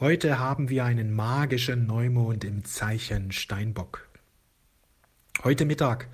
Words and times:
Heute 0.00 0.38
haben 0.38 0.68
wir 0.68 0.84
einen 0.84 1.12
magischen 1.12 1.88
Neumond 1.88 2.44
im 2.44 2.64
Zeichen 2.64 3.32
Steinbock. 3.32 4.08
Heute 5.42 5.64
Mittag 5.64 6.08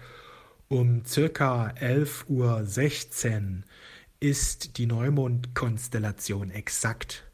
um 0.68 1.04
circa 1.04 1.66
11.16 1.66 3.58
Uhr 3.58 3.62
ist 4.20 4.78
die 4.78 4.86
Neumondkonstellation 4.86 6.50
exakt. 6.50 7.30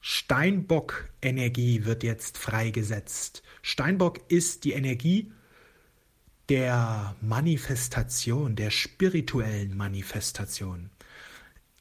Steinbock-Energie 0.00 1.84
wird 1.84 2.04
jetzt 2.04 2.38
freigesetzt. 2.38 3.42
Steinbock 3.60 4.20
ist 4.30 4.62
die 4.62 4.74
Energie 4.74 5.32
der 6.48 7.16
Manifestation, 7.20 8.54
der 8.54 8.70
spirituellen 8.70 9.76
Manifestation. 9.76 10.90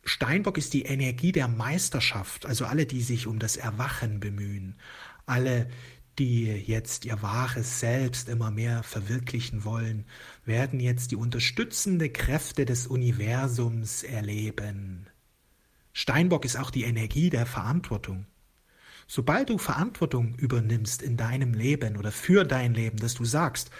Steinbock 0.08 0.58
ist 0.58 0.74
die 0.74 0.84
Energie 0.84 1.34
der 1.34 1.50
Meisterschaft, 1.50 2.46
also 2.46 2.66
alle, 2.66 2.86
die 2.86 3.02
sich 3.02 3.28
um 3.28 3.39
das 3.39 3.57
Erwachen 3.57 4.21
bemühen, 4.21 4.76
alle, 5.26 5.68
die 6.18 6.46
jetzt 6.46 7.04
ihr 7.04 7.21
wahres 7.21 7.82
Selbst 7.82 8.29
immer 8.29 8.50
mehr 8.50 8.84
verwirklichen 8.84 9.65
wollen, 9.65 10.06
werden 10.46 10.79
jetzt 10.79 11.12
die 11.12 11.18
unterstützende 11.18 12.10
Kräfte 12.10 12.64
des 12.64 12.88
Universums 12.88 14.04
erleben. 14.04 15.07
Steinbock 15.92 16.46
ist 16.46 16.57
auch 16.57 16.71
die 16.71 16.84
Energie 16.86 17.29
der 17.29 17.46
Verantwortung. 17.46 18.28
Sobald 19.07 19.50
du 19.50 19.57
Verantwortung 19.57 20.36
übernimmst 20.36 21.01
in 21.01 21.18
deinem 21.18 21.54
Leben 21.54 21.98
oder 21.98 22.14
für 22.14 22.46
dein 22.46 22.74
Leben, 22.74 22.98
dass 22.98 23.15
du 23.15 23.26
sagst, 23.26 23.71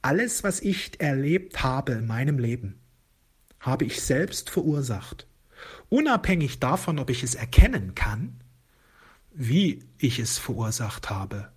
alles, 0.00 0.44
was 0.44 0.60
ich 0.60 0.98
erlebt 0.98 1.62
habe 1.62 1.92
in 1.92 2.06
meinem 2.06 2.38
Leben, 2.38 2.80
habe 3.60 3.84
ich 3.84 4.00
selbst 4.00 4.48
verursacht 4.48 5.26
unabhängig 5.88 6.60
davon, 6.60 6.98
ob 6.98 7.10
ich 7.10 7.22
es 7.22 7.34
erkennen 7.34 7.94
kann, 7.94 8.40
wie 9.32 9.84
ich 9.98 10.18
es 10.18 10.38
verursacht 10.38 11.10
habe. 11.10 11.52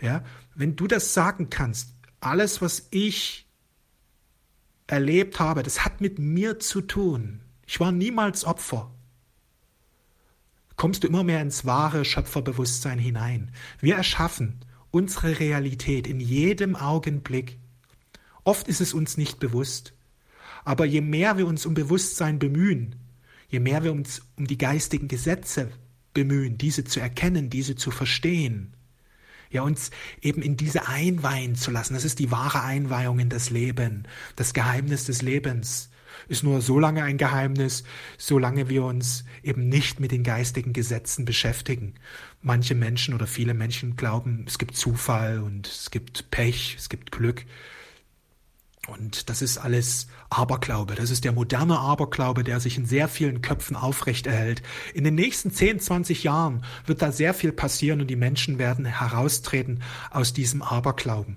Ja, 0.00 0.24
wenn 0.54 0.76
du 0.76 0.86
das 0.86 1.14
sagen 1.14 1.50
kannst, 1.50 1.94
alles, 2.20 2.62
was 2.62 2.88
ich 2.90 3.46
erlebt 4.86 5.38
habe, 5.38 5.62
das 5.62 5.84
hat 5.84 6.00
mit 6.00 6.18
mir 6.18 6.58
zu 6.58 6.80
tun. 6.80 7.40
Ich 7.66 7.80
war 7.80 7.92
niemals 7.92 8.44
Opfer. 8.44 8.90
Kommst 10.76 11.04
du 11.04 11.08
immer 11.08 11.22
mehr 11.22 11.42
ins 11.42 11.66
wahre 11.66 12.04
Schöpferbewusstsein 12.04 12.98
hinein. 12.98 13.52
Wir 13.80 13.96
erschaffen 13.96 14.60
unsere 14.90 15.38
Realität 15.38 16.06
in 16.06 16.20
jedem 16.20 16.74
Augenblick. 16.74 17.58
Oft 18.44 18.66
ist 18.66 18.80
es 18.80 18.94
uns 18.94 19.16
nicht 19.16 19.38
bewusst. 19.38 19.92
Aber 20.64 20.84
je 20.84 21.00
mehr 21.00 21.38
wir 21.38 21.46
uns 21.46 21.66
um 21.66 21.74
Bewusstsein 21.74 22.38
bemühen, 22.38 22.96
je 23.48 23.60
mehr 23.60 23.84
wir 23.84 23.92
uns 23.92 24.22
um 24.36 24.46
die 24.46 24.58
geistigen 24.58 25.08
Gesetze 25.08 25.70
bemühen, 26.14 26.58
diese 26.58 26.84
zu 26.84 27.00
erkennen, 27.00 27.50
diese 27.50 27.76
zu 27.76 27.90
verstehen, 27.90 28.74
ja, 29.50 29.62
uns 29.62 29.90
eben 30.22 30.42
in 30.42 30.56
diese 30.56 30.86
einweihen 30.86 31.56
zu 31.56 31.70
lassen. 31.70 31.94
Das 31.94 32.04
ist 32.04 32.20
die 32.20 32.30
wahre 32.30 32.62
Einweihung 32.62 33.18
in 33.18 33.28
das 33.28 33.50
Leben. 33.50 34.04
Das 34.36 34.54
Geheimnis 34.54 35.06
des 35.06 35.22
Lebens 35.22 35.90
ist 36.28 36.44
nur 36.44 36.60
so 36.60 36.78
lange 36.78 37.02
ein 37.02 37.18
Geheimnis, 37.18 37.82
solange 38.16 38.68
wir 38.68 38.84
uns 38.84 39.24
eben 39.42 39.68
nicht 39.68 39.98
mit 39.98 40.12
den 40.12 40.22
geistigen 40.22 40.72
Gesetzen 40.72 41.24
beschäftigen. 41.24 41.94
Manche 42.42 42.74
Menschen 42.74 43.14
oder 43.14 43.26
viele 43.26 43.54
Menschen 43.54 43.96
glauben, 43.96 44.44
es 44.46 44.58
gibt 44.58 44.76
Zufall 44.76 45.40
und 45.40 45.66
es 45.66 45.90
gibt 45.90 46.30
Pech, 46.30 46.76
es 46.78 46.88
gibt 46.88 47.10
Glück. 47.10 47.44
Und 48.90 49.30
das 49.30 49.42
ist 49.42 49.58
alles 49.58 50.08
Aberglaube. 50.30 50.94
Das 50.94 51.10
ist 51.10 51.24
der 51.24 51.32
moderne 51.32 51.78
Aberglaube, 51.78 52.44
der 52.44 52.60
sich 52.60 52.76
in 52.76 52.86
sehr 52.86 53.08
vielen 53.08 53.40
Köpfen 53.40 53.76
aufrechterhält. 53.76 54.62
In 54.94 55.04
den 55.04 55.14
nächsten 55.14 55.50
10, 55.50 55.80
20 55.80 56.24
Jahren 56.24 56.64
wird 56.86 57.02
da 57.02 57.12
sehr 57.12 57.34
viel 57.34 57.52
passieren 57.52 58.00
und 58.00 58.08
die 58.08 58.16
Menschen 58.16 58.58
werden 58.58 58.84
heraustreten 58.84 59.82
aus 60.10 60.32
diesem 60.32 60.62
Aberglauben. 60.62 61.36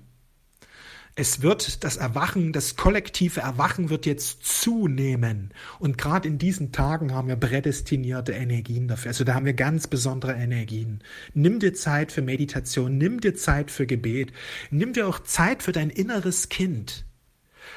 Es 1.16 1.42
wird 1.42 1.84
das 1.84 1.96
Erwachen, 1.96 2.52
das 2.52 2.74
kollektive 2.74 3.40
Erwachen 3.40 3.88
wird 3.88 4.04
jetzt 4.04 4.44
zunehmen. 4.44 5.54
Und 5.78 5.96
gerade 5.96 6.26
in 6.26 6.38
diesen 6.38 6.72
Tagen 6.72 7.14
haben 7.14 7.28
wir 7.28 7.36
prädestinierte 7.36 8.32
Energien 8.32 8.88
dafür. 8.88 9.10
Also 9.10 9.22
da 9.22 9.34
haben 9.34 9.46
wir 9.46 9.54
ganz 9.54 9.86
besondere 9.86 10.32
Energien. 10.32 11.04
Nimm 11.32 11.60
dir 11.60 11.72
Zeit 11.72 12.10
für 12.10 12.22
Meditation, 12.22 12.98
nimm 12.98 13.20
dir 13.20 13.36
Zeit 13.36 13.70
für 13.70 13.86
Gebet, 13.86 14.32
nimm 14.70 14.92
dir 14.92 15.06
auch 15.06 15.20
Zeit 15.20 15.62
für 15.62 15.70
dein 15.70 15.90
inneres 15.90 16.48
Kind. 16.48 17.04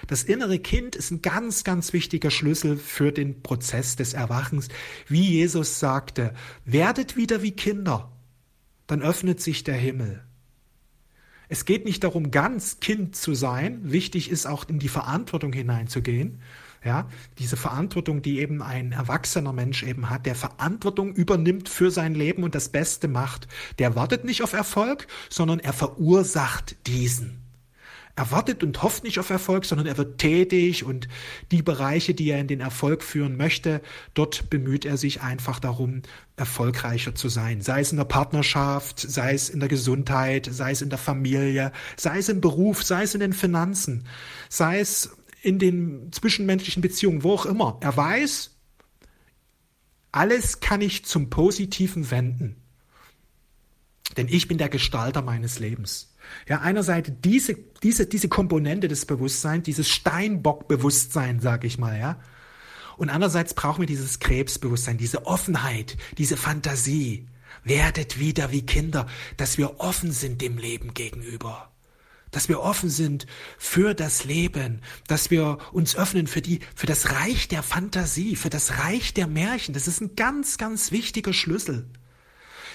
Das 0.08 0.24
innere 0.24 0.60
Kind 0.60 0.96
ist 0.96 1.12
ein 1.12 1.22
ganz, 1.22 1.64
ganz 1.64 1.94
wichtiger 1.94 2.32
Schlüssel 2.32 2.78
für 2.78 3.12
den 3.12 3.42
Prozess 3.42 3.96
des 3.96 4.14
Erwachens. 4.14 4.68
Wie 5.08 5.24
Jesus 5.24 5.80
sagte, 5.80 6.34
werdet 6.66 7.18
wieder 7.18 7.42
wie 7.42 7.52
Kinder, 7.52 8.12
dann 8.88 9.02
öffnet 9.02 9.42
sich 9.42 9.64
der 9.64 9.76
Himmel. 9.76 10.24
Es 11.50 11.66
geht 11.66 11.86
nicht 11.86 12.04
darum, 12.04 12.32
ganz 12.32 12.80
Kind 12.80 13.16
zu 13.16 13.34
sein. 13.34 13.80
Wichtig 13.84 14.30
ist 14.30 14.48
auch 14.48 14.68
in 14.68 14.80
die 14.80 14.90
Verantwortung 14.90 15.54
hineinzugehen. 15.54 16.42
Ja, 16.84 17.10
diese 17.40 17.58
Verantwortung, 17.58 18.22
die 18.22 18.40
eben 18.40 18.62
ein 18.62 18.92
erwachsener 18.92 19.52
Mensch 19.52 19.84
eben 19.84 20.10
hat, 20.10 20.26
der 20.26 20.36
Verantwortung 20.36 21.14
übernimmt 21.14 21.70
für 21.70 21.90
sein 21.90 22.14
Leben 22.14 22.44
und 22.44 22.54
das 22.54 22.70
Beste 22.70 23.08
macht. 23.08 23.48
Der 23.80 23.96
wartet 23.96 24.26
nicht 24.26 24.44
auf 24.44 24.54
Erfolg, 24.54 25.08
sondern 25.30 25.60
er 25.60 25.74
verursacht 25.74 26.76
diesen. 26.86 27.47
Er 28.18 28.32
wartet 28.32 28.64
und 28.64 28.82
hofft 28.82 29.04
nicht 29.04 29.20
auf 29.20 29.30
Erfolg, 29.30 29.64
sondern 29.64 29.86
er 29.86 29.96
wird 30.00 30.18
tätig 30.18 30.84
und 30.84 31.08
die 31.52 31.62
Bereiche, 31.62 32.16
die 32.16 32.32
er 32.32 32.40
in 32.40 32.48
den 32.48 32.62
Erfolg 32.62 33.04
führen 33.04 33.38
möchte, 33.38 33.80
dort 34.16 34.50
bemüht 34.50 34.86
er 34.86 34.98
sich 34.98 35.22
einfach 35.22 35.60
darum, 35.60 36.02
erfolgreicher 36.36 37.14
zu 37.14 37.30
sein. 37.30 37.62
Sei 37.62 37.80
es 37.82 37.92
in 37.92 37.98
der 37.98 38.06
Partnerschaft, 38.06 39.00
sei 39.00 39.36
es 39.36 39.52
in 39.52 39.60
der 39.60 39.70
Gesundheit, 39.70 40.50
sei 40.52 40.72
es 40.72 40.82
in 40.82 40.90
der 40.90 40.98
Familie, 40.98 41.72
sei 41.96 42.18
es 42.18 42.28
im 42.28 42.42
Beruf, 42.42 42.84
sei 42.84 43.04
es 43.04 43.14
in 43.14 43.20
den 43.20 43.34
Finanzen, 43.34 44.08
sei 44.50 44.80
es 44.80 45.16
in 45.44 45.60
den 45.60 46.12
zwischenmenschlichen 46.12 46.82
Beziehungen, 46.82 47.24
wo 47.24 47.34
auch 47.34 47.46
immer. 47.46 47.78
Er 47.82 47.96
weiß, 47.96 48.50
alles 50.12 50.60
kann 50.60 50.82
ich 50.82 51.06
zum 51.06 51.30
Positiven 51.30 52.10
wenden. 52.10 52.56
Denn 54.18 54.28
ich 54.28 54.48
bin 54.48 54.58
der 54.58 54.70
Gestalter 54.70 55.22
meines 55.22 55.60
Lebens. 55.60 56.16
Ja, 56.48 56.62
einerseits 56.62 57.12
diese, 57.24 57.56
diese, 57.84 58.06
diese 58.08 58.30
Komponente 58.30 58.88
des 58.88 59.06
Bewusstseins, 59.06 59.64
dieses 59.66 59.90
Steinbock-Bewusstsein, 59.90 61.40
sag 61.40 61.64
ich 61.64 61.78
mal, 61.78 62.00
ja. 62.00 62.20
Und 62.98 63.10
andererseits 63.10 63.54
brauchen 63.54 63.82
wir 63.82 63.88
dieses 63.88 64.20
Krebsbewusstsein, 64.20 64.98
diese 64.98 65.26
Offenheit, 65.28 65.98
diese 66.18 66.36
Fantasie. 66.36 67.28
Werdet 67.64 68.20
wieder 68.20 68.52
wie 68.52 68.66
Kinder, 68.66 69.08
dass 69.36 69.58
wir 69.58 69.80
offen 69.80 70.12
sind 70.12 70.42
dem 70.42 70.58
Leben 70.58 70.94
gegenüber. 70.94 71.72
Dass 72.32 72.50
wir 72.50 72.60
offen 72.62 72.90
sind 72.90 73.26
für 73.58 73.94
das 73.94 74.26
Leben, 74.26 74.82
dass 75.08 75.32
wir 75.32 75.60
uns 75.72 75.96
öffnen 75.96 76.28
für 76.28 76.42
die, 76.42 76.60
für 76.76 76.88
das 76.88 77.12
Reich 77.12 77.48
der 77.48 77.64
Fantasie, 77.64 78.36
für 78.36 78.50
das 78.50 78.80
Reich 78.80 79.14
der 79.14 79.28
Märchen. 79.28 79.74
Das 79.74 79.88
ist 79.88 80.02
ein 80.02 80.16
ganz, 80.16 80.58
ganz 80.58 80.92
wichtiger 80.92 81.34
Schlüssel. 81.34 81.90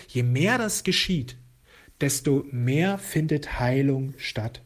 Je 0.09 0.23
mehr 0.23 0.59
das 0.59 0.85
geschieht, 0.85 1.37
desto 2.03 2.45
mehr 2.51 2.99
findet 2.99 3.61
Heilung 3.61 4.15
statt. 4.19 4.61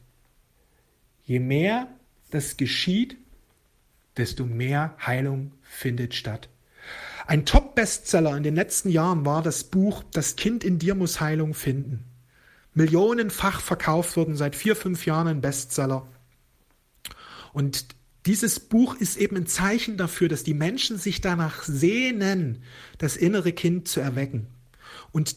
Je 1.24 1.38
mehr 1.38 1.88
das 2.30 2.56
geschieht, 2.56 3.16
desto 4.16 4.44
mehr 4.44 4.96
Heilung 5.04 5.52
findet 5.62 6.14
statt. 6.14 6.48
Ein 7.26 7.44
Top-Bestseller 7.44 8.36
in 8.36 8.42
den 8.42 8.54
letzten 8.54 8.88
Jahren 8.88 9.26
war 9.26 9.42
das 9.42 9.64
Buch 9.64 10.02
Das 10.12 10.36
Kind 10.36 10.64
in 10.64 10.78
dir 10.78 10.94
muss 10.94 11.20
Heilung 11.20 11.54
finden. 11.54 12.04
Millionenfach 12.72 13.60
verkauft 13.60 14.16
wurden, 14.16 14.36
seit 14.36 14.56
vier, 14.56 14.76
fünf 14.76 15.06
Jahren 15.06 15.28
ein 15.28 15.40
Bestseller. 15.40 16.06
Und 17.52 17.86
dieses 18.26 18.60
Buch 18.60 18.94
ist 18.96 19.16
eben 19.16 19.36
ein 19.36 19.46
Zeichen 19.46 19.96
dafür, 19.96 20.28
dass 20.28 20.42
die 20.42 20.54
Menschen 20.54 20.98
sich 20.98 21.20
danach 21.20 21.62
sehnen, 21.62 22.62
das 22.98 23.16
innere 23.16 23.52
Kind 23.52 23.88
zu 23.88 24.00
erwecken. 24.00 24.46
Und 25.12 25.36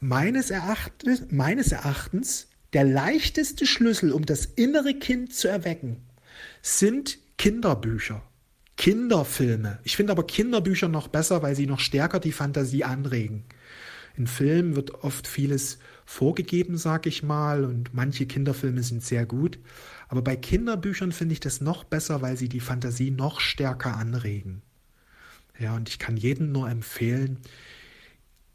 meines 0.00 0.50
Erachtens, 0.50 1.26
meines 1.30 1.72
Erachtens 1.72 2.48
der 2.72 2.84
leichteste 2.84 3.66
Schlüssel, 3.66 4.12
um 4.12 4.26
das 4.26 4.44
innere 4.44 4.94
Kind 4.94 5.34
zu 5.34 5.48
erwecken, 5.48 6.02
sind 6.62 7.18
Kinderbücher. 7.38 8.22
Kinderfilme. 8.76 9.80
Ich 9.82 9.96
finde 9.96 10.12
aber 10.12 10.26
Kinderbücher 10.26 10.88
noch 10.88 11.08
besser, 11.08 11.42
weil 11.42 11.56
sie 11.56 11.66
noch 11.66 11.80
stärker 11.80 12.20
die 12.20 12.32
Fantasie 12.32 12.84
anregen. 12.84 13.44
In 14.16 14.26
Filmen 14.26 14.76
wird 14.76 15.02
oft 15.02 15.26
vieles 15.26 15.78
vorgegeben, 16.04 16.76
sag 16.76 17.06
ich 17.06 17.22
mal, 17.22 17.64
und 17.64 17.92
manche 17.92 18.26
Kinderfilme 18.26 18.82
sind 18.82 19.04
sehr 19.04 19.26
gut. 19.26 19.58
Aber 20.08 20.22
bei 20.22 20.36
Kinderbüchern 20.36 21.12
finde 21.12 21.34
ich 21.34 21.40
das 21.40 21.60
noch 21.60 21.84
besser, 21.84 22.22
weil 22.22 22.36
sie 22.36 22.48
die 22.48 22.60
Fantasie 22.60 23.10
noch 23.10 23.40
stärker 23.40 23.96
anregen. 23.96 24.62
Ja, 25.58 25.74
und 25.74 25.88
ich 25.88 25.98
kann 25.98 26.16
jedem 26.16 26.52
nur 26.52 26.70
empfehlen, 26.70 27.38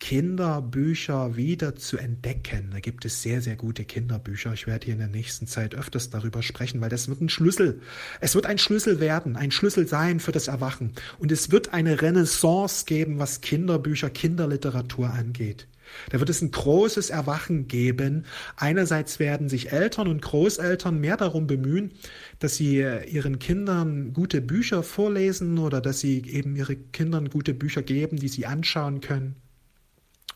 Kinderbücher 0.04 1.38
wieder 1.38 1.78
zu 1.78 1.96
entdecken. 1.96 2.72
Da 2.74 2.82
gibt 2.82 3.06
es 3.06 3.22
sehr, 3.22 3.42
sehr 3.42 3.56
gute 3.56 3.86
Kinderbücher. 3.86 4.52
Ich 4.52 4.68
werde 4.68 4.84
hier 4.84 4.96
in 4.96 5.00
der 5.00 5.08
nächsten 5.08 5.48
Zeit 5.48 5.76
öfters 5.76 6.10
darüber 6.10 6.44
sprechen, 6.44 6.82
weil 6.82 6.90
das 6.90 7.08
wird 7.08 7.22
ein 7.22 7.30
Schlüssel. 7.30 7.80
Es 8.20 8.36
wird 8.36 8.46
ein 8.46 8.58
Schlüssel 8.58 9.00
werden, 9.00 9.38
ein 9.38 9.50
Schlüssel 9.50 9.88
sein 9.88 10.20
für 10.20 10.34
das 10.34 10.50
Erwachen. 10.50 10.92
Und 11.20 11.32
es 11.32 11.52
wird 11.52 11.74
eine 11.74 12.02
Renaissance 12.02 12.84
geben, 12.84 13.18
was 13.18 13.40
Kinderbücher, 13.40 14.10
Kinderliteratur 14.10 15.10
angeht. 15.10 15.70
Da 16.10 16.20
wird 16.20 16.30
es 16.30 16.42
ein 16.42 16.52
großes 16.52 17.10
Erwachen 17.10 17.70
geben. 17.70 18.26
Einerseits 18.58 19.20
werden 19.20 19.48
sich 19.48 19.72
Eltern 19.72 20.10
und 20.10 20.22
Großeltern 20.22 21.00
mehr 21.00 21.16
darum 21.16 21.48
bemühen, 21.48 21.92
dass 22.40 22.58
sie 22.58 22.86
ihren 23.10 23.40
Kindern 23.40 24.12
gute 24.12 24.42
Bücher 24.42 24.84
vorlesen 24.84 25.60
oder 25.60 25.80
dass 25.80 26.02
sie 26.02 26.24
eben 26.26 26.58
ihren 26.58 26.92
Kindern 26.92 27.30
gute 27.30 27.54
Bücher 27.54 27.84
geben, 27.84 28.18
die 28.18 28.28
sie 28.28 28.46
anschauen 28.46 29.00
können 29.00 29.38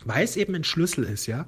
weil 0.07 0.23
es 0.23 0.35
eben 0.35 0.55
ein 0.55 0.63
Schlüssel 0.63 1.03
ist, 1.03 1.25
ja. 1.27 1.45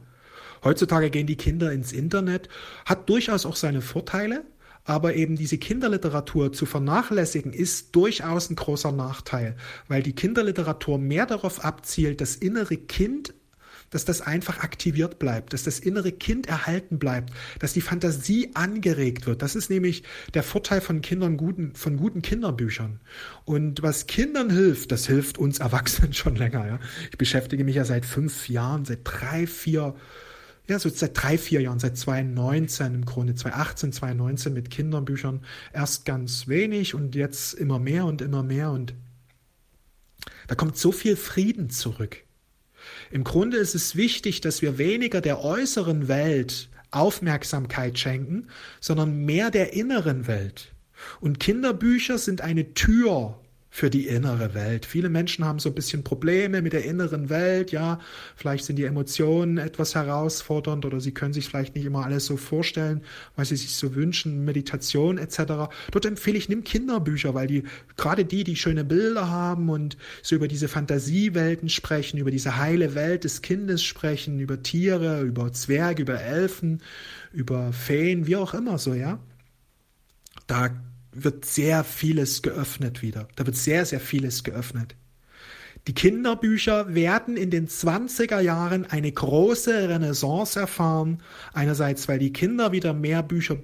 Heutzutage 0.64 1.10
gehen 1.10 1.28
die 1.28 1.38
Kinder 1.38 1.72
ins 1.72 1.94
Internet, 1.94 2.50
hat 2.86 3.10
durchaus 3.10 3.46
auch 3.46 3.56
seine 3.56 3.82
Vorteile, 3.82 4.44
aber 4.84 5.16
eben 5.16 5.36
diese 5.36 5.58
Kinderliteratur 5.58 6.52
zu 6.52 6.66
vernachlässigen 6.66 7.54
ist 7.54 7.96
durchaus 7.96 8.50
ein 8.50 8.56
großer 8.56 8.92
Nachteil, 8.92 9.56
weil 9.88 10.04
die 10.04 10.14
Kinderliteratur 10.14 10.98
mehr 10.98 11.26
darauf 11.26 11.64
abzielt, 11.64 12.22
das 12.22 12.36
innere 12.36 12.76
Kind 12.76 13.34
dass 13.90 14.06
das 14.06 14.22
einfach 14.22 14.60
aktiviert 14.60 15.20
bleibt, 15.20 15.54
dass 15.54 15.64
das 15.64 15.80
innere 15.80 16.12
Kind 16.12 16.48
erhalten 16.48 17.00
bleibt, 17.00 17.34
dass 17.60 17.74
die 17.74 17.82
Fantasie 17.82 18.52
angeregt 18.54 19.26
wird. 19.26 19.42
Das 19.42 19.56
ist 19.56 19.70
nämlich 19.70 20.04
der 20.34 20.44
Vorteil 20.44 20.82
von 20.82 21.02
Kindern 21.02 21.38
guten, 21.38 21.76
von 21.76 21.98
guten 21.98 22.22
Kinderbüchern. 22.22 23.00
Und 23.46 23.82
was 23.82 24.08
Kindern 24.08 24.50
hilft, 24.50 24.92
das 24.92 25.08
hilft 25.08 25.38
uns 25.38 25.60
Erwachsenen 25.60 26.14
schon 26.20 26.36
länger. 26.36 26.68
Ja. 26.68 26.80
Ich 27.12 27.18
beschäftige 27.18 27.64
mich 27.64 27.76
ja 27.76 27.86
seit 27.86 28.06
fünf 28.06 28.50
Jahren, 28.50 28.86
seit 28.86 29.00
drei, 29.04 29.48
vier 29.48 29.96
ja, 30.68 30.78
so 30.78 30.88
seit 30.88 31.22
drei, 31.22 31.40
vier 31.40 31.62
Jahren, 31.62 31.80
seit 31.80 31.98
2019 31.98 32.94
im 32.94 33.06
Grunde, 33.06 33.34
2018, 33.34 33.92
2019 33.92 34.54
mit 34.54 34.70
Kinderbüchern. 34.70 35.42
Erst 35.74 36.06
ganz 36.06 36.48
wenig 36.48 36.94
und 36.94 37.16
jetzt 37.16 37.56
immer 37.56 37.80
mehr 37.80 38.06
und 38.06 38.22
immer 38.22 38.44
mehr 38.44 38.70
und 38.70 38.94
da 40.48 40.56
kommt 40.56 40.78
so 40.78 40.92
viel 40.92 41.16
Frieden 41.16 41.70
zurück. 41.70 42.24
Im 43.12 43.24
Grunde 43.24 43.58
ist 43.58 43.76
es 43.76 43.96
wichtig, 43.96 44.42
dass 44.42 44.62
wir 44.62 44.78
weniger 44.78 45.22
der 45.22 45.44
äußeren 45.44 46.08
Welt 46.08 46.70
Aufmerksamkeit 46.92 48.00
schenken, 48.00 48.48
sondern 48.80 49.26
mehr 49.26 49.52
der 49.52 49.74
inneren 49.74 50.28
Welt. 50.28 50.74
Und 51.20 51.40
Kinderbücher 51.40 52.18
sind 52.18 52.42
eine 52.42 52.74
Tür 52.74 53.40
für 53.80 53.90
die 53.90 54.08
innere 54.08 54.54
Welt. 54.54 54.86
Viele 54.86 55.08
Menschen 55.08 55.46
haben 55.46 55.60
so 55.60 55.70
ein 55.70 55.76
bisschen 55.76 56.04
Probleme 56.04 56.62
mit 56.62 56.74
der 56.74 56.84
inneren 56.84 57.30
Welt, 57.30 57.72
ja, 57.72 58.00
vielleicht 58.36 58.66
sind 58.66 58.76
die 58.76 58.84
Emotionen 58.84 59.58
etwas 59.58 59.96
herausfordernd 59.96 60.86
oder 60.86 61.00
sie 61.00 61.14
können 61.14 61.32
sich 61.32 61.48
vielleicht 61.48 61.76
nicht 61.76 61.86
immer 61.86 62.04
alles 62.04 62.26
so 62.26 62.36
vorstellen, 62.36 63.04
weil 63.38 63.46
sie 63.46 63.56
sich 63.56 63.74
so 63.76 63.96
wünschen, 63.96 64.44
Meditation 64.44 65.18
etc. 65.18 65.72
Dort 65.92 66.06
empfehle 66.06 66.38
ich, 66.38 66.50
nimm 66.50 66.66
Kinderbücher, 66.66 67.34
weil 67.34 67.48
die, 67.48 67.64
gerade 67.96 68.26
die, 68.26 68.44
die 68.44 68.58
schöne 68.58 68.84
Bilder 68.84 69.30
haben 69.30 69.70
und 69.70 69.96
so 70.24 70.36
über 70.36 70.50
diese 70.50 70.68
Fantasiewelten 70.68 71.70
sprechen, 71.70 72.18
über 72.18 72.32
diese 72.32 72.58
heile 72.58 72.96
Welt 72.96 73.24
des 73.24 73.42
Kindes 73.42 73.82
sprechen, 73.82 74.42
über 74.42 74.62
Tiere, 74.62 75.22
über 75.22 75.54
Zwerge, 75.54 76.02
über 76.02 76.20
Elfen, 76.20 76.82
über 77.32 77.72
Feen, 77.72 78.28
wie 78.28 78.36
auch 78.36 78.54
immer 78.54 78.78
so, 78.78 78.94
ja. 78.94 79.20
Da 80.48 80.70
wird 81.12 81.46
sehr 81.46 81.84
vieles 81.84 82.42
geöffnet 82.42 83.02
wieder. 83.02 83.28
Da 83.36 83.46
wird 83.46 83.56
sehr, 83.56 83.86
sehr 83.86 84.00
vieles 84.00 84.44
geöffnet. 84.44 84.96
Die 85.88 85.94
Kinderbücher 85.94 86.94
werden 86.94 87.38
in 87.38 87.50
den 87.50 87.68
20er 87.68 88.42
Jahren 88.42 88.86
eine 88.86 89.12
große 89.12 89.90
Renaissance 89.90 90.60
erfahren. 90.60 91.24
Einerseits, 91.54 92.08
weil 92.08 92.20
die 92.20 92.34
Kinder 92.34 92.72
wieder 92.72 92.94
mehr 92.94 93.24
Bücher 93.24 93.58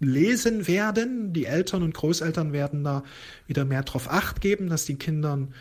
lesen 0.00 0.66
werden. 0.66 1.32
Die 1.32 1.46
Eltern 1.46 1.82
und 1.82 1.94
Großeltern 1.94 2.52
werden 2.52 2.84
da 2.84 3.04
wieder 3.46 3.64
mehr 3.64 3.82
darauf 3.82 4.10
acht 4.10 4.40
geben, 4.40 4.68
dass 4.68 4.84
die 4.84 4.96
Kindern 4.96 5.54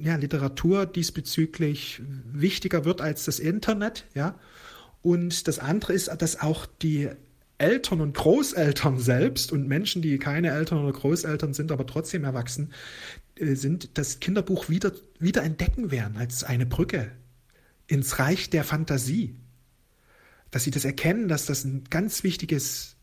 ja, 0.00 0.16
Literatur 0.16 0.86
diesbezüglich 0.86 2.02
wichtiger 2.32 2.84
wird 2.84 3.00
als 3.00 3.24
das 3.24 3.38
Internet, 3.38 4.06
ja. 4.14 4.34
Und 5.02 5.46
das 5.46 5.58
andere 5.60 5.92
ist, 5.92 6.10
dass 6.18 6.40
auch 6.40 6.66
die 6.66 7.10
Eltern 7.58 8.00
und 8.00 8.16
Großeltern 8.16 8.98
selbst 8.98 9.52
und 9.52 9.66
Menschen, 9.66 10.00
die 10.00 10.18
keine 10.18 10.50
Eltern 10.50 10.78
oder 10.78 10.92
Großeltern 10.92 11.54
sind, 11.54 11.72
aber 11.72 11.86
trotzdem 11.86 12.24
erwachsen 12.24 12.72
äh, 13.36 13.54
sind, 13.54 13.98
das 13.98 14.20
Kinderbuch 14.20 14.68
wieder, 14.68 14.92
wieder 15.18 15.42
entdecken 15.42 15.90
werden 15.90 16.16
als 16.16 16.44
eine 16.44 16.66
Brücke 16.66 17.10
ins 17.88 18.18
Reich 18.18 18.50
der 18.50 18.64
Fantasie. 18.64 19.34
Dass 20.50 20.64
sie 20.64 20.70
das 20.70 20.84
erkennen, 20.84 21.28
dass 21.28 21.46
das 21.46 21.64
ein 21.64 21.84
ganz 21.90 22.22
wichtiges 22.22 22.96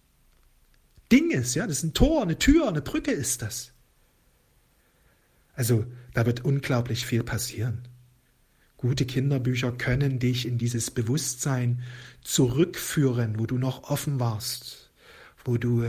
Ding 1.11 1.29
ist, 1.29 1.53
ja, 1.53 1.67
das 1.67 1.77
ist 1.77 1.83
ein 1.83 1.93
Tor, 1.93 2.23
eine 2.23 2.39
Tür, 2.39 2.67
eine 2.67 2.81
Brücke 2.81 3.11
ist 3.11 3.41
das. 3.41 3.71
Also, 5.53 5.85
da 6.13 6.25
wird 6.25 6.43
unglaublich 6.43 7.05
viel 7.05 7.23
passieren. 7.23 7.87
Gute 8.85 9.07
Kinderbücher 9.07 9.71
können 9.71 10.19
dich 10.19 10.47
in 10.47 10.59
dieses 10.59 10.91
Bewusstsein 10.91 11.81
zurückführen, 12.21 13.39
wo 13.39 13.47
du 13.47 13.57
noch 13.57 13.89
offen 13.89 14.19
warst, 14.19 14.91
wo 15.43 15.57
du 15.57 15.85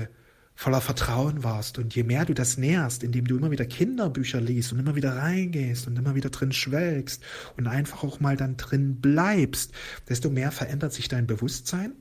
voller 0.55 0.81
Vertrauen 0.81 1.45
warst. 1.45 1.77
Und 1.77 1.95
je 1.95 2.05
mehr 2.05 2.25
du 2.25 2.33
das 2.33 2.57
nährst, 2.57 3.03
indem 3.03 3.27
du 3.27 3.37
immer 3.37 3.51
wieder 3.51 3.67
Kinderbücher 3.67 4.41
liest 4.41 4.73
und 4.73 4.79
immer 4.79 4.97
wieder 4.97 5.15
reingehst 5.15 5.87
und 5.87 5.99
immer 5.99 6.15
wieder 6.15 6.31
drin 6.31 6.53
schwelgst 6.53 7.23
und 7.59 7.67
einfach 7.67 8.03
auch 8.03 8.19
mal 8.19 8.39
dann 8.39 8.57
drin 8.57 8.99
bleibst, 9.03 9.73
desto 10.09 10.31
mehr 10.31 10.51
verändert 10.51 10.95
sich 10.95 11.09
dein 11.09 11.27
Bewusstsein 11.27 11.93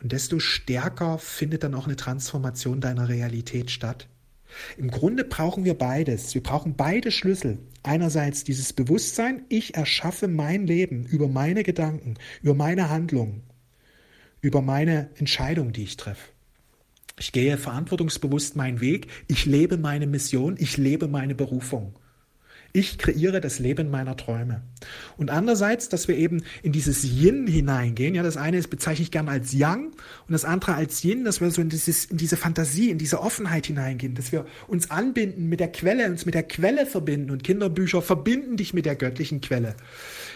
und 0.00 0.12
desto 0.12 0.38
stärker 0.38 1.18
findet 1.18 1.64
dann 1.64 1.74
auch 1.74 1.86
eine 1.86 1.96
Transformation 1.96 2.80
deiner 2.80 3.08
Realität 3.08 3.72
statt. 3.72 4.06
Im 4.76 4.92
Grunde 4.92 5.24
brauchen 5.24 5.64
wir 5.64 5.74
beides. 5.74 6.34
Wir 6.34 6.42
brauchen 6.42 6.76
beide 6.76 7.10
Schlüssel. 7.10 7.58
Einerseits 7.88 8.44
dieses 8.44 8.74
Bewusstsein, 8.74 9.46
ich 9.48 9.74
erschaffe 9.74 10.28
mein 10.28 10.66
Leben 10.66 11.06
über 11.06 11.26
meine 11.26 11.62
Gedanken, 11.62 12.18
über 12.42 12.52
meine 12.52 12.90
Handlungen, 12.90 13.44
über 14.42 14.60
meine 14.60 15.08
Entscheidung, 15.14 15.72
die 15.72 15.84
ich 15.84 15.96
treffe. 15.96 16.28
Ich 17.18 17.32
gehe 17.32 17.56
verantwortungsbewusst 17.56 18.56
meinen 18.56 18.82
Weg, 18.82 19.06
ich 19.26 19.46
lebe 19.46 19.78
meine 19.78 20.06
Mission, 20.06 20.56
ich 20.58 20.76
lebe 20.76 21.08
meine 21.08 21.34
Berufung. 21.34 21.98
Ich 22.72 22.98
kreiere 22.98 23.40
das 23.40 23.58
Leben 23.58 23.90
meiner 23.90 24.16
Träume. 24.16 24.62
Und 25.16 25.30
andererseits, 25.30 25.88
dass 25.88 26.06
wir 26.06 26.16
eben 26.16 26.42
in 26.62 26.72
dieses 26.72 27.02
Yin 27.02 27.46
hineingehen. 27.46 28.14
Ja, 28.14 28.22
das 28.22 28.36
eine 28.36 28.58
ist, 28.58 28.68
bezeichne 28.68 29.04
ich 29.04 29.10
gerne 29.10 29.30
als 29.30 29.52
Yang 29.52 29.86
und 29.86 30.32
das 30.32 30.44
andere 30.44 30.74
als 30.74 31.02
Yin, 31.02 31.24
dass 31.24 31.40
wir 31.40 31.50
so 31.50 31.62
in, 31.62 31.70
dieses, 31.70 32.04
in 32.04 32.18
diese 32.18 32.36
Fantasie, 32.36 32.90
in 32.90 32.98
diese 32.98 33.20
Offenheit 33.20 33.66
hineingehen, 33.66 34.14
dass 34.14 34.32
wir 34.32 34.44
uns 34.66 34.90
anbinden 34.90 35.48
mit 35.48 35.60
der 35.60 35.72
Quelle, 35.72 36.06
uns 36.06 36.26
mit 36.26 36.34
der 36.34 36.42
Quelle 36.42 36.84
verbinden 36.84 37.30
und 37.30 37.42
Kinderbücher 37.42 38.02
verbinden 38.02 38.56
dich 38.56 38.74
mit 38.74 38.84
der 38.84 38.96
göttlichen 38.96 39.40
Quelle. 39.40 39.74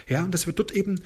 Ja, 0.09 0.23
und 0.23 0.33
dass 0.33 0.47
wir 0.47 0.53
dort 0.53 0.71
eben 0.71 1.01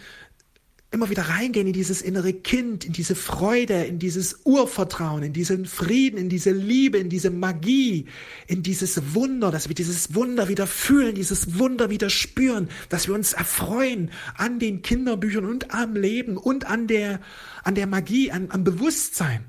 immer 0.89 1.09
wieder 1.09 1.23
reingehen 1.23 1.67
in 1.67 1.73
dieses 1.73 2.01
innere 2.01 2.31
Kind, 2.31 2.85
in 2.85 2.93
diese 2.93 3.15
Freude, 3.15 3.83
in 3.83 3.99
dieses 3.99 4.39
Urvertrauen, 4.45 5.21
in 5.21 5.33
diesen 5.33 5.65
Frieden, 5.65 6.17
in 6.17 6.29
diese 6.29 6.51
Liebe, 6.51 6.97
in 6.97 7.09
diese 7.09 7.29
Magie, 7.29 8.05
in 8.47 8.63
dieses 8.63 9.13
Wunder, 9.13 9.51
dass 9.51 9.67
wir 9.67 9.75
dieses 9.75 10.15
Wunder 10.15 10.47
wieder 10.47 10.65
fühlen, 10.65 11.13
dieses 11.13 11.59
Wunder 11.59 11.89
wieder 11.89 12.09
spüren, 12.09 12.69
dass 12.87 13.07
wir 13.07 13.15
uns 13.15 13.33
erfreuen 13.33 14.11
an 14.35 14.59
den 14.59 14.81
Kinderbüchern 14.81 15.45
und 15.45 15.73
am 15.73 15.95
Leben 15.95 16.37
und 16.37 16.65
an 16.65 16.87
der, 16.87 17.19
an 17.63 17.75
der 17.75 17.87
Magie, 17.87 18.31
an, 18.31 18.47
am 18.49 18.63
Bewusstsein. 18.63 19.43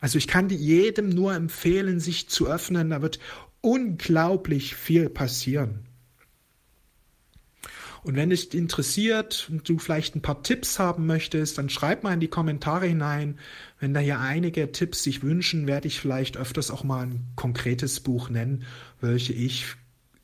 Also 0.00 0.16
ich 0.16 0.28
kann 0.28 0.48
jedem 0.48 1.10
nur 1.10 1.34
empfehlen, 1.34 2.00
sich 2.00 2.28
zu 2.28 2.46
öffnen, 2.46 2.90
da 2.90 3.02
wird 3.02 3.18
unglaublich 3.60 4.76
viel 4.76 5.10
passieren. 5.10 5.85
Und 8.06 8.14
wenn 8.14 8.30
dich 8.30 8.54
interessiert 8.54 9.48
und 9.50 9.68
du 9.68 9.80
vielleicht 9.80 10.14
ein 10.14 10.22
paar 10.22 10.44
Tipps 10.44 10.78
haben 10.78 11.06
möchtest, 11.06 11.58
dann 11.58 11.68
schreib 11.68 12.04
mal 12.04 12.12
in 12.14 12.20
die 12.20 12.28
Kommentare 12.28 12.86
hinein. 12.86 13.36
Wenn 13.80 13.94
da 13.94 13.98
hier 13.98 14.20
einige 14.20 14.70
Tipps 14.70 15.02
sich 15.02 15.24
wünschen, 15.24 15.66
werde 15.66 15.88
ich 15.88 15.98
vielleicht 15.98 16.36
öfters 16.36 16.70
auch 16.70 16.84
mal 16.84 17.04
ein 17.04 17.24
konkretes 17.34 17.98
Buch 17.98 18.30
nennen, 18.30 18.62
welche 19.00 19.32
ich 19.32 19.74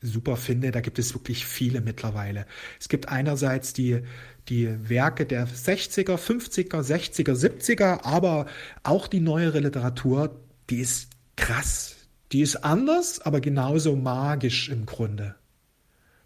super 0.01 0.37
finde. 0.37 0.71
Da 0.71 0.79
gibt 0.79 0.97
es 0.97 1.13
wirklich 1.13 1.45
viele 1.45 1.81
mittlerweile. 1.81 2.45
Es 2.79 2.87
gibt 2.87 3.09
einerseits 3.09 3.73
die, 3.73 3.99
die 4.47 4.69
Werke 4.87 5.25
der 5.25 5.45
60er, 5.45 6.15
50er, 6.15 6.81
60er, 6.81 7.33
70er, 7.33 8.05
aber 8.05 8.45
auch 8.83 9.09
die 9.09 9.19
neuere 9.19 9.59
Literatur, 9.59 10.39
die 10.69 10.79
ist 10.79 11.09
krass. 11.35 11.97
Die 12.31 12.43
ist 12.43 12.63
anders, 12.63 13.19
aber 13.19 13.41
genauso 13.41 13.97
magisch 13.97 14.69
im 14.69 14.85
Grunde. 14.85 15.35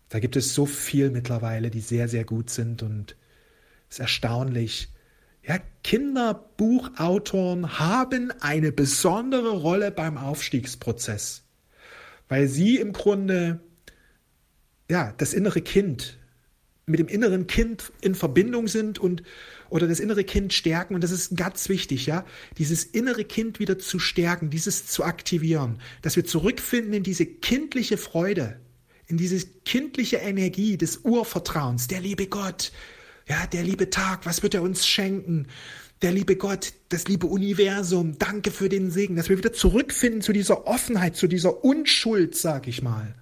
Da 0.10 0.20
gibt 0.20 0.36
es 0.36 0.54
so 0.54 0.66
viel 0.66 1.10
mittlerweile, 1.10 1.70
die 1.70 1.82
sehr, 1.82 2.08
sehr 2.08 2.24
gut 2.24 2.50
sind 2.50 2.84
und 2.84 3.16
es 3.90 3.96
ist 3.96 4.00
erstaunlich. 4.00 4.90
Ja, 5.44 5.60
Kinderbuchautoren 5.84 7.80
haben 7.80 8.32
eine 8.40 8.72
besondere 8.72 9.52
Rolle 9.52 9.92
beim 9.92 10.18
Aufstiegsprozess, 10.18 11.44
weil 12.28 12.48
sie 12.48 12.78
im 12.78 12.94
Grunde 12.94 13.62
ja, 14.90 15.14
das 15.18 15.34
innere 15.34 15.62
Kind 15.62 16.18
mit 16.86 17.02
dem 17.02 17.10
inneren 17.10 17.48
Kind 17.48 17.92
in 18.00 18.16
Verbindung 18.16 18.70
sind 18.70 18.98
und 18.98 19.22
oder 19.70 19.88
das 19.90 20.00
innere 20.00 20.24
Kind 20.24 20.54
stärken 20.54 20.96
und 20.96 21.04
das 21.04 21.12
ist 21.12 21.36
ganz 21.36 21.68
wichtig, 21.68 22.06
ja, 22.06 22.26
dieses 22.58 22.86
innere 22.86 23.26
Kind 23.26 23.60
wieder 23.60 23.78
zu 23.78 24.00
stärken, 24.00 24.50
dieses 24.50 24.88
zu 24.88 25.04
aktivieren, 25.04 25.82
dass 26.02 26.16
wir 26.16 26.24
zurückfinden 26.24 26.94
in 26.94 27.04
diese 27.04 27.26
kindliche 27.26 27.98
Freude, 27.98 28.62
in 29.08 29.18
diese 29.18 29.46
kindliche 29.66 30.18
Energie 30.18 30.78
des 30.78 30.98
Urvertrauens, 30.98 31.88
der 31.88 32.02
liebe 32.02 32.28
Gott, 32.28 32.72
ja, 33.28 33.46
der 33.48 33.64
liebe 33.64 33.90
Tag, 33.90 34.26
was 34.26 34.44
wird 34.44 34.54
er 34.54 34.62
uns 34.62 34.88
schenken? 34.88 35.48
Der 36.02 36.12
liebe 36.12 36.36
Gott, 36.36 36.74
das 36.90 37.08
liebe 37.08 37.28
Universum, 37.28 38.18
danke 38.20 38.52
für 38.52 38.70
den 38.70 38.92
Segen, 38.92 39.16
dass 39.16 39.30
wir 39.30 39.38
wieder 39.38 39.54
zurückfinden 39.54 40.22
zu 40.22 40.32
dieser 40.32 40.68
Offenheit, 40.68 41.16
zu 41.16 41.28
dieser 41.28 41.64
Unschuld, 41.64 42.36
sag 42.36 42.68
ich 42.68 42.82
mal. 42.82 43.16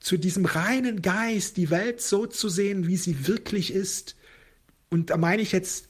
Zu 0.00 0.18
diesem 0.18 0.44
reinen 0.44 1.00
Geist, 1.00 1.56
die 1.56 1.70
Welt 1.70 2.00
so 2.00 2.26
zu 2.26 2.48
sehen, 2.48 2.86
wie 2.86 2.96
sie 2.96 3.26
wirklich 3.26 3.72
ist. 3.72 4.16
Und 4.90 5.10
da 5.10 5.16
meine 5.16 5.42
ich 5.42 5.52
jetzt 5.52 5.85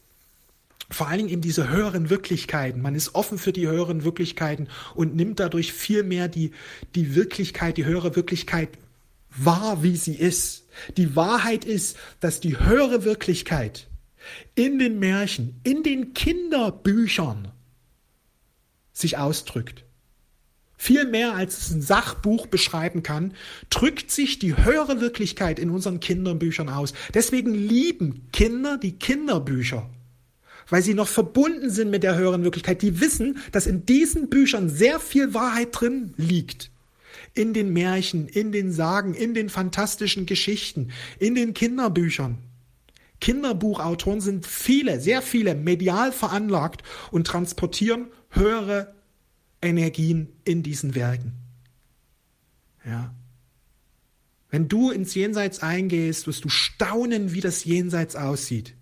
vor 0.90 1.08
allen 1.08 1.18
Dingen 1.18 1.30
eben 1.30 1.42
diese 1.42 1.68
höheren 1.68 2.10
Wirklichkeiten. 2.10 2.80
Man 2.80 2.94
ist 2.94 3.14
offen 3.14 3.38
für 3.38 3.52
die 3.52 3.66
höheren 3.66 4.04
Wirklichkeiten 4.04 4.68
und 4.94 5.16
nimmt 5.16 5.40
dadurch 5.40 5.72
viel 5.72 6.02
mehr 6.02 6.28
die, 6.28 6.52
die 6.94 7.14
Wirklichkeit, 7.14 7.76
die 7.76 7.84
höhere 7.84 8.14
Wirklichkeit 8.16 8.70
wahr, 9.36 9.82
wie 9.82 9.96
sie 9.96 10.14
ist. 10.14 10.66
Die 10.96 11.16
Wahrheit 11.16 11.64
ist, 11.64 11.96
dass 12.20 12.40
die 12.40 12.58
höhere 12.58 13.04
Wirklichkeit 13.04 13.88
in 14.54 14.78
den 14.78 14.98
Märchen, 14.98 15.60
in 15.62 15.82
den 15.82 16.14
Kinderbüchern 16.14 17.52
sich 18.92 19.18
ausdrückt. 19.18 19.84
Viel 20.78 21.06
mehr 21.06 21.34
als 21.34 21.58
es 21.58 21.70
ein 21.70 21.82
Sachbuch 21.82 22.46
beschreiben 22.46 23.02
kann, 23.02 23.34
drückt 23.70 24.10
sich 24.10 24.38
die 24.38 24.56
höhere 24.56 25.00
Wirklichkeit 25.00 25.58
in 25.58 25.70
unseren 25.70 26.00
Kinderbüchern 26.00 26.68
aus. 26.68 26.92
Deswegen 27.14 27.54
lieben 27.54 28.28
Kinder 28.32 28.76
die 28.76 28.98
Kinderbücher, 28.98 29.88
weil 30.68 30.82
sie 30.82 30.94
noch 30.94 31.08
verbunden 31.08 31.70
sind 31.70 31.90
mit 31.90 32.02
der 32.02 32.16
höheren 32.16 32.44
Wirklichkeit. 32.44 32.82
Die 32.82 33.00
wissen, 33.00 33.38
dass 33.52 33.66
in 33.66 33.86
diesen 33.86 34.28
Büchern 34.28 34.68
sehr 34.68 35.00
viel 35.00 35.34
Wahrheit 35.34 35.68
drin 35.72 36.14
liegt. 36.16 36.70
In 37.34 37.54
den 37.54 37.72
Märchen, 37.72 38.28
in 38.28 38.52
den 38.52 38.72
Sagen, 38.72 39.14
in 39.14 39.34
den 39.34 39.48
fantastischen 39.48 40.26
Geschichten, 40.26 40.90
in 41.18 41.34
den 41.34 41.54
Kinderbüchern. 41.54 42.38
Kinderbuchautoren 43.20 44.20
sind 44.20 44.46
viele, 44.46 45.00
sehr 45.00 45.22
viele 45.22 45.54
medial 45.54 46.12
veranlagt 46.12 46.82
und 47.10 47.26
transportieren 47.26 48.06
höhere 48.30 48.94
Energien 49.62 50.28
in 50.44 50.62
diesen 50.62 50.94
Werken. 50.94 51.32
Ja. 52.84 53.14
Wenn 54.50 54.68
du 54.68 54.90
ins 54.90 55.14
Jenseits 55.14 55.60
eingehst, 55.60 56.26
wirst 56.26 56.44
du 56.44 56.48
staunen, 56.48 57.32
wie 57.32 57.40
das 57.40 57.64
Jenseits 57.64 58.16
aussieht. 58.16 58.74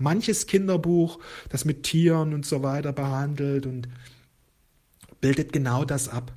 Manches 0.00 0.46
Kinderbuch, 0.46 1.18
das 1.48 1.64
mit 1.64 1.82
Tieren 1.82 2.34
und 2.34 2.46
so 2.46 2.62
weiter 2.62 2.92
behandelt 2.92 3.66
und 3.66 3.88
bildet 5.20 5.52
genau 5.52 5.84
das 5.84 6.08
ab. 6.08 6.32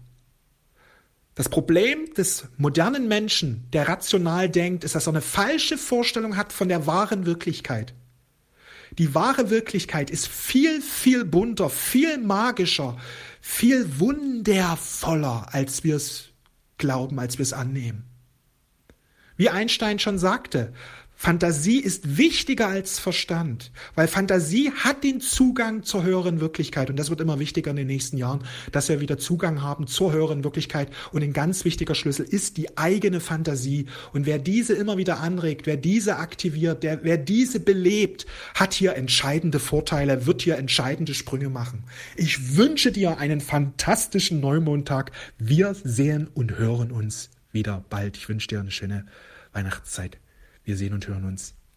Das 1.35 1.49
Problem 1.49 2.13
des 2.13 2.45
modernen 2.57 3.07
Menschen, 3.07 3.65
der 3.73 3.87
rational 3.87 4.49
denkt, 4.49 4.83
ist, 4.83 4.93
dass 4.93 5.07
er 5.07 5.13
eine 5.13 5.21
falsche 5.21 5.77
Vorstellung 5.77 6.37
hat 6.37 6.53
von 6.53 6.69
der 6.69 6.85
wahren 6.85 7.25
Wirklichkeit. 7.25 7.93
Die 8.99 9.15
wahre 9.15 9.49
Wirklichkeit 9.49 10.11
ist 10.11 10.27
viel, 10.27 10.81
viel 10.81 11.25
bunter, 11.25 11.69
viel 11.71 12.19
magischer, 12.19 12.97
viel 13.41 13.99
wundervoller, 13.99 15.47
als 15.51 15.83
wir 15.83 15.95
es 15.95 16.29
glauben, 16.77 17.19
als 17.19 17.39
wir 17.39 17.43
es 17.43 17.53
annehmen. 17.53 18.05
Wie 19.35 19.49
Einstein 19.49 19.97
schon 19.97 20.19
sagte, 20.19 20.73
Fantasie 21.23 21.79
ist 21.79 22.17
wichtiger 22.17 22.67
als 22.67 22.99
Verstand, 22.99 23.71
weil 23.95 24.09
Fantasie 24.09 24.71
hat 24.71 25.05
den 25.05 25.21
Zugang 25.21 25.83
zur 25.83 26.03
höheren 26.03 26.41
Wirklichkeit 26.41 26.89
und 26.89 26.99
das 26.99 27.09
wird 27.09 27.21
immer 27.21 27.39
wichtiger 27.39 27.71
in 27.71 27.77
den 27.77 27.87
nächsten 27.87 28.17
Jahren, 28.17 28.43
dass 28.73 28.89
wir 28.89 28.99
wieder 28.99 29.17
Zugang 29.17 29.61
haben 29.61 29.87
zur 29.87 30.11
höheren 30.11 30.43
Wirklichkeit 30.43 30.89
und 31.13 31.23
ein 31.23 31.31
ganz 31.31 31.63
wichtiger 31.63 31.95
Schlüssel 31.95 32.25
ist 32.25 32.57
die 32.57 32.77
eigene 32.77 33.21
Fantasie 33.21 33.85
und 34.11 34.25
wer 34.25 34.37
diese 34.37 34.73
immer 34.73 34.97
wieder 34.97 35.21
anregt, 35.21 35.65
wer 35.65 35.77
diese 35.77 36.17
aktiviert, 36.17 36.83
der, 36.83 37.05
wer 37.05 37.17
diese 37.17 37.61
belebt, 37.61 38.25
hat 38.53 38.73
hier 38.73 38.97
entscheidende 38.97 39.59
Vorteile, 39.59 40.25
wird 40.25 40.41
hier 40.41 40.57
entscheidende 40.57 41.13
Sprünge 41.13 41.47
machen. 41.47 41.85
Ich 42.17 42.57
wünsche 42.57 42.91
dir 42.91 43.17
einen 43.17 43.39
fantastischen 43.39 44.41
Neumondtag. 44.41 45.13
Wir 45.37 45.73
sehen 45.85 46.27
und 46.33 46.57
hören 46.57 46.91
uns 46.91 47.29
wieder 47.53 47.85
bald. 47.89 48.17
Ich 48.17 48.27
wünsche 48.27 48.49
dir 48.49 48.59
eine 48.59 48.71
schöne 48.71 49.05
Weihnachtszeit. 49.53 50.17
Wir 50.63 50.77
sehen 50.77 50.93
und 50.93 51.07
hören 51.07 51.25
uns. 51.25 51.55